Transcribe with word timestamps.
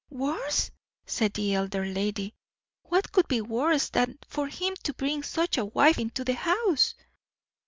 "Worse?" 0.09 0.71
said 1.05 1.33
the 1.35 1.53
elder 1.53 1.85
lady; 1.85 2.33
"what 2.81 3.11
could 3.11 3.27
be 3.27 3.39
worse 3.39 3.87
than 3.91 4.17
for 4.27 4.47
him 4.47 4.73
to 4.81 4.95
bring 4.95 5.21
such 5.21 5.59
a 5.59 5.65
wife 5.65 5.99
into 5.99 6.23
the 6.25 6.33
house?" 6.33 6.95